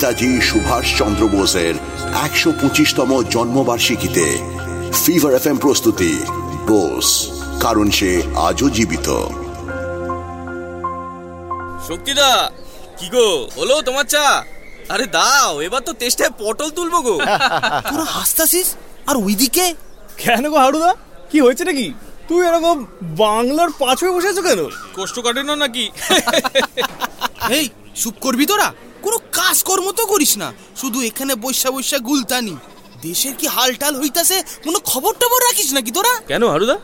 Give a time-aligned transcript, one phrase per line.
[0.00, 1.74] নেতাজি সুভাষ চন্দ্র বোসের
[2.24, 4.26] একশো পঁচিশতম জন্মবার্ষিকীতে
[5.04, 6.12] ফিভার এফ প্রস্তুতি।
[6.66, 7.08] বোস
[7.60, 8.10] কারণ সে
[8.48, 9.08] আজও জীবিত।
[11.88, 12.30] শক্তিদা
[12.98, 13.26] কি গো?
[13.56, 14.26] হলো তোমার চা?
[14.88, 17.16] আরে দাও এবার তো তেষ্টায় পটল তুলবো গো।
[17.90, 18.66] তোরা হাসতাছিস?
[19.06, 19.66] আর ওইদিকে?
[20.18, 20.90] কেন গো হারুদা?
[21.30, 21.86] কি হয়েছে নাকি?
[22.28, 22.76] তুই এরকম
[23.16, 24.60] বাংলার পাঁচয়ে বসে আছো কেন?
[24.96, 25.84] কষ্ট কাটে না নাকি?
[27.56, 27.64] এই
[27.94, 28.70] চুপ করবি তোরা?
[29.02, 32.56] কোনো কাজকর্ম তো করিস না। শুধু এখানে বৈশা বৈশা গুলতানি।
[33.02, 36.20] দেশের কি হালটাল হইতাছে কোনো খবর টবর রাখিস নাকি তোরা?
[36.20, 36.78] কেন হারুদা?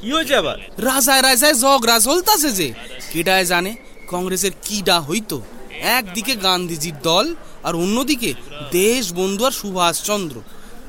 [0.00, 0.58] কি হয়েছে আবার?
[0.78, 2.74] রাজায় রাজায় জগরা চলতাছে যে।
[3.12, 3.76] কেডায় জানে
[4.08, 5.40] কংগ্রেসের কিডা হইতো?
[5.80, 8.34] একদিকে গান্ধীজির দল আর অন্যদিকে
[8.72, 10.40] দেশ বন্ধু আর সুভাষচন্দ্র।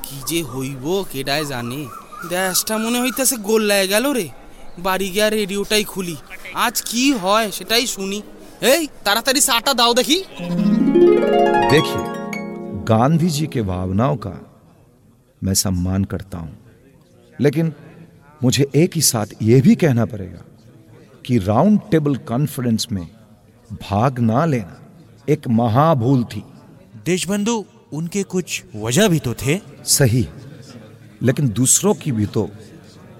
[0.02, 1.86] কি যে হইব কেডায় জানে।
[2.28, 4.28] দেশটা মনে হইতাছে গোল্লায় গেল রে।
[4.78, 6.16] বাড়ি গিয়া রেডিওটাই খুলি।
[6.54, 8.22] আজ কি হয় সেটাই শুনি।
[8.71, 10.17] এই তাড়াতাড়ি চাটা দাও দেখি
[11.71, 12.01] देखिए
[12.85, 14.33] गांधी जी के भावनाओं का
[15.41, 16.53] मैं सम्मान करता हूं
[17.39, 17.71] लेकिन
[18.41, 20.43] मुझे एक ही साथ यह भी कहना पड़ेगा
[21.25, 23.07] कि राउंड टेबल कॉन्फ्रेंस में
[23.81, 24.77] भाग ना लेना
[25.27, 26.43] एक महाभूल थी
[27.05, 27.55] देशबंधु
[27.93, 30.27] उनके कुछ वजह भी तो थे सही
[31.21, 32.49] लेकिन दूसरों की भी तो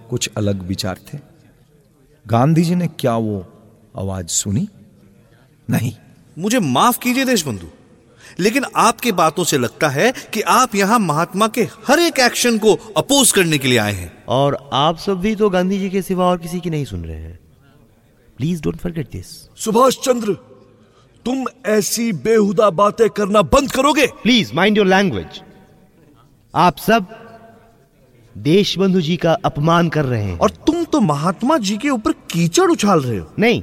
[0.09, 1.19] कुछ अलग विचार थे
[2.25, 3.37] गांधी जी ने क्या वो
[3.97, 4.67] आवाज सुनी
[5.68, 5.92] नहीं।
[6.36, 7.66] मुझे माफ़ कीजिए देशबंधु
[8.40, 12.74] लेकिन आपकी बातों से लगता है कि आप यहाँ महात्मा के हर एक एक्शन को
[12.96, 16.26] अपोज करने के लिए आए हैं। और आप सब भी तो गांधी जी के सिवा
[16.26, 17.38] और किसी की नहीं सुन रहे हैं।
[18.38, 20.34] Please don't forget this Subhash Chandra
[21.26, 24.06] तुम ऐसी बेहुदा बातें करना बंद करोगे?
[24.22, 25.40] प्लीज़ माइंड योर लैंग्वेज
[26.54, 27.06] आप सब
[28.34, 32.12] देश बंधु जी का अपमान कर रहे हैं। और तुम तो महात्मा जी के ऊपर
[32.30, 33.62] कीचड़ उछाल रहे हो। नहीं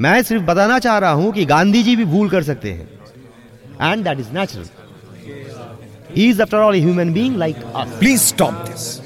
[0.00, 2.88] मैं सिर्फ़ बताना चाह रहा हूँ कि गांधी जी भी भूल कर सकते हैं।
[3.82, 4.68] And that is natural
[6.18, 9.00] is after all human being like please stop this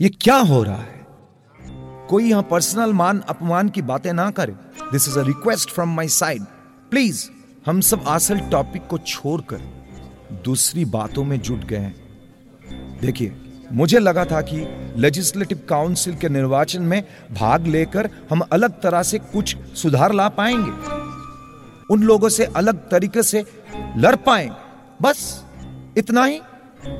[0.00, 1.06] ये क्या हो रहा है?
[2.08, 4.52] कोई यहाँ पर्सनल मान, अपमान की बातें ना करे।
[4.92, 6.42] This is a request from my side
[6.90, 7.28] please
[7.66, 9.60] हम सब असल टॉपिक को छोड़कर
[10.44, 11.94] दूसरी बातों में जुट गए हैं।
[13.00, 13.28] देखिए
[13.72, 14.56] मुझे लगा था कि
[15.00, 17.02] लेजिस्लेटिव काउंसिल के निर्वाचन में
[17.32, 20.70] भाग लेकर हम अलग तरह से कुछ सुधार ला पाएँगे।
[21.90, 23.44] उन लोगों से अलग तरीके से
[23.96, 24.54] लड़ पाएँगे।
[25.02, 25.44] बस
[25.98, 26.40] इतना ही।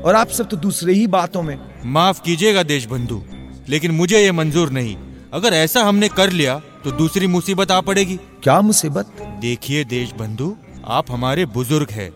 [0.04, 3.22] और आप सब तो दूसरे ही बातों में। माफ़ कीजिएगा देशबंधु
[3.68, 4.96] लेकिन मुझे ये मंजूर नहीं।
[5.32, 9.06] अगर ऐसा हमने कर लिया तो दूसरी मुसीबत आ पड़ेगी। क्या मुसीबत?
[9.40, 10.54] देखिए देशबंधु
[10.86, 12.10] आप हमारे बुज़ुर्ग हैं।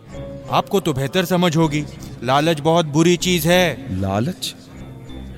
[0.50, 1.84] आपको तो बेहतर समझ होगी।
[2.27, 4.55] लालच बहुत बुरी चीज़ है। लालच?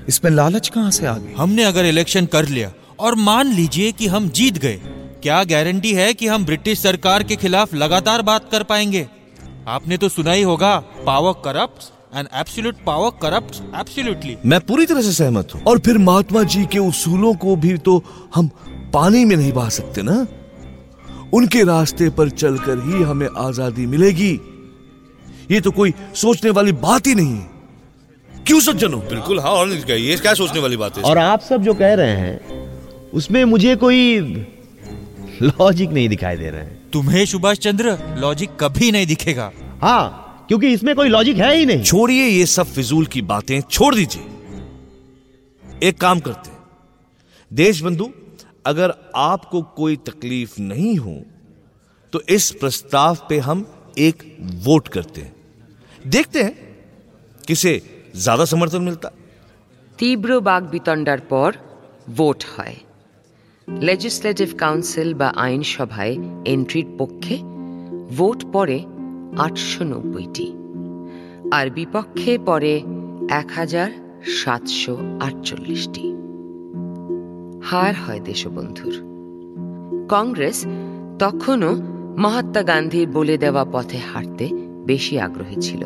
[0.09, 4.07] इसमें लालच कहाँ से आ गई हमने अगर इलेक्शन कर लिया और मान लीजिए कि
[4.07, 4.79] हम जीत गए
[5.23, 9.07] क्या गारंटी है कि हम ब्रिटिश सरकार के खिलाफ लगातार बात कर पाएँगे?
[9.67, 15.01] आपने तो सुना ही होगा power corrupt and absolute power corrupt absolutely मैं पूरी तरह
[15.01, 18.03] से सहमत हूँ। और फिर महात्मा जी के उसूलों को भी तो
[18.35, 18.49] हम
[18.93, 20.25] पानी में नहीं बहा सकते ना?
[21.33, 24.39] उनके रास्ते पर चलकर ही हमें आज़ादी मिलेगी।
[25.51, 30.15] ये तो कोई सोचने वाली बात ही नहीं है। क्यों सज्जनों बिल्कुल हाँ और ये
[30.17, 34.19] क्या सोचने वाली बात है और आप सब जो कह रहे हैं उसमें मुझे कोई
[35.41, 39.51] लॉजिक नहीं दिखाई दे रहा है। तुम्हें सुभाष चंद्र लॉजिक कभी नहीं दिखेगा।
[39.81, 43.93] हाँ क्योंकि इसमें कोई लॉजिक है ही नहीं। छोड़िए ये सब फिजूल की बातें छोड़
[43.95, 44.23] दीजिए।
[45.83, 46.57] एक काम करते हैं।
[47.51, 48.09] देशबंधु
[48.65, 51.21] अगर आपको कोई तकलीफ़ नहीं हो
[52.13, 53.65] तो इस प्रस्ताव पे हम
[53.97, 54.23] एक
[54.65, 55.33] वोट करते हैं।
[56.08, 56.54] देखते हैं
[57.44, 57.72] किसे
[58.16, 59.10] ज्यादा समर्थन मिलता
[59.98, 61.50] তীব্র বাগবিতণ্ডার পর
[62.16, 62.76] ভোট হয়
[63.68, 66.14] লেজিসলেটিভ কাউন্সিল বা আইনসভায়
[66.44, 67.36] এন্ট্রির পক্ষে
[68.16, 68.78] ভোট পড়ে
[69.38, 70.48] আটশো নব্বইটি
[71.52, 72.74] আর বিপক্ষে পড়ে
[73.32, 73.88] এক হাজার
[74.34, 76.04] সাতশো আটচল্লিশটি
[77.64, 78.94] হার হয় দেশবন্ধুর
[80.08, 80.58] কংগ্রেস
[81.18, 81.72] তখনও
[82.18, 84.46] মহাত্মা গান্ধীর বলে দেওয়া পথে হাঁটতে
[84.86, 85.82] বেশি আগ্রহী ছিল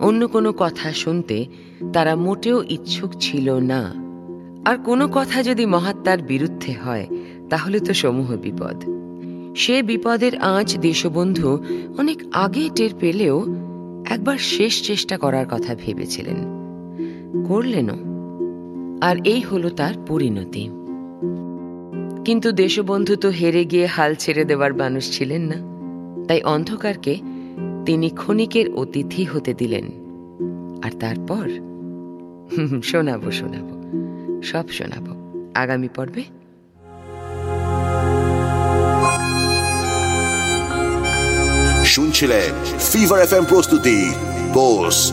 [0.00, 1.46] অন্য কোনো কথা শুনতে
[1.92, 3.94] তারা মোটেও ইচ্ছুক ছিল না।
[4.64, 7.06] আর কোনো কথা যদি মহাত্মার বিরুদ্ধে হয়,
[7.50, 8.84] তাহলে তো সমূহ বিপদ।
[9.56, 11.58] সে বিপদের আঁচ দেশবন্ধু
[11.98, 13.46] অনেক আগে টের পেলেও
[14.06, 16.36] একবার শেষ চেষ্টা করার কথা ভেবেছিলেন।
[17.48, 17.96] করলেনও।
[19.00, 20.68] আর এই হলো তার পরিণতি।
[22.24, 25.76] কিন্তু দেশবন্ধু তো হেরে গিয়ে হাল ছেড়ে দেওয়ার মানুষ ছিলেন না।
[26.28, 27.18] তাই অন্ধকারকে
[27.86, 29.86] তিনি ক্ষণিকের অতিথি হতে দিলেন।
[30.82, 31.48] আর তারপর?
[32.82, 33.76] শোনাবো শোনাবো।
[34.42, 35.12] সব শোনাবো।
[35.54, 36.22] আগামী পর্বে?
[41.84, 44.10] শুনছিলেন ফিভার এফ এম প্রস্তুতি
[44.52, 45.12] বোস